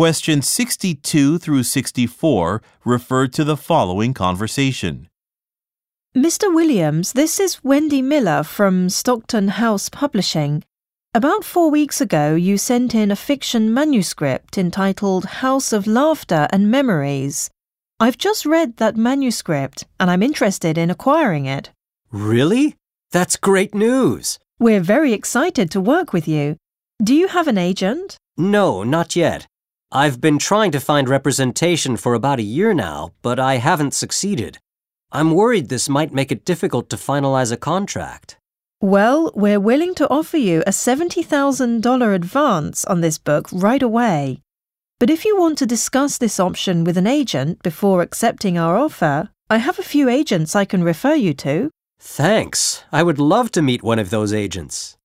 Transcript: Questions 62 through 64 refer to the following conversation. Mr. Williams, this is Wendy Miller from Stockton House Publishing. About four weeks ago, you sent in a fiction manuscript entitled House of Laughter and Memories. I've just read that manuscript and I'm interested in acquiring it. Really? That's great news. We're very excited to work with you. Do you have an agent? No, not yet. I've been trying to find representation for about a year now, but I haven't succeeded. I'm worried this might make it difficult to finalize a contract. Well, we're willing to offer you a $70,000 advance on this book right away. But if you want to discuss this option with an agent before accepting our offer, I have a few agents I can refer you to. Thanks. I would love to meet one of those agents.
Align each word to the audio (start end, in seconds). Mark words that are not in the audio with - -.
Questions 0.00 0.48
62 0.48 1.36
through 1.36 1.62
64 1.62 2.62
refer 2.86 3.26
to 3.26 3.44
the 3.44 3.54
following 3.54 4.14
conversation. 4.14 5.10
Mr. 6.16 6.54
Williams, 6.54 7.12
this 7.12 7.38
is 7.38 7.62
Wendy 7.62 8.00
Miller 8.00 8.42
from 8.42 8.88
Stockton 8.88 9.48
House 9.48 9.90
Publishing. 9.90 10.64
About 11.12 11.44
four 11.44 11.70
weeks 11.70 12.00
ago, 12.00 12.34
you 12.34 12.56
sent 12.56 12.94
in 12.94 13.10
a 13.10 13.14
fiction 13.14 13.74
manuscript 13.74 14.56
entitled 14.56 15.26
House 15.44 15.70
of 15.70 15.86
Laughter 15.86 16.48
and 16.50 16.70
Memories. 16.70 17.50
I've 18.00 18.16
just 18.16 18.46
read 18.46 18.78
that 18.78 18.96
manuscript 18.96 19.84
and 20.00 20.10
I'm 20.10 20.22
interested 20.22 20.78
in 20.78 20.88
acquiring 20.90 21.44
it. 21.44 21.72
Really? 22.10 22.74
That's 23.12 23.36
great 23.36 23.74
news. 23.74 24.38
We're 24.58 24.80
very 24.80 25.12
excited 25.12 25.70
to 25.72 25.78
work 25.78 26.14
with 26.14 26.26
you. 26.26 26.56
Do 27.02 27.14
you 27.14 27.28
have 27.28 27.48
an 27.48 27.58
agent? 27.58 28.16
No, 28.38 28.82
not 28.82 29.14
yet. 29.14 29.46
I've 29.92 30.20
been 30.20 30.38
trying 30.38 30.70
to 30.70 30.78
find 30.78 31.08
representation 31.08 31.96
for 31.96 32.14
about 32.14 32.38
a 32.38 32.44
year 32.44 32.72
now, 32.72 33.10
but 33.22 33.40
I 33.40 33.56
haven't 33.56 33.92
succeeded. 33.92 34.58
I'm 35.10 35.32
worried 35.32 35.68
this 35.68 35.88
might 35.88 36.14
make 36.14 36.30
it 36.30 36.44
difficult 36.44 36.88
to 36.90 36.96
finalize 36.96 37.50
a 37.50 37.56
contract. 37.56 38.38
Well, 38.80 39.32
we're 39.34 39.58
willing 39.58 39.96
to 39.96 40.08
offer 40.08 40.36
you 40.36 40.60
a 40.60 40.70
$70,000 40.70 42.14
advance 42.14 42.84
on 42.84 43.00
this 43.00 43.18
book 43.18 43.48
right 43.50 43.82
away. 43.82 44.42
But 45.00 45.10
if 45.10 45.24
you 45.24 45.36
want 45.36 45.58
to 45.58 45.66
discuss 45.66 46.18
this 46.18 46.38
option 46.38 46.84
with 46.84 46.96
an 46.96 47.08
agent 47.08 47.60
before 47.64 48.00
accepting 48.00 48.56
our 48.56 48.76
offer, 48.76 49.30
I 49.48 49.56
have 49.56 49.80
a 49.80 49.82
few 49.82 50.08
agents 50.08 50.54
I 50.54 50.66
can 50.66 50.84
refer 50.84 51.14
you 51.14 51.34
to. 51.34 51.68
Thanks. 51.98 52.84
I 52.92 53.02
would 53.02 53.18
love 53.18 53.50
to 53.52 53.60
meet 53.60 53.82
one 53.82 53.98
of 53.98 54.10
those 54.10 54.32
agents. 54.32 54.96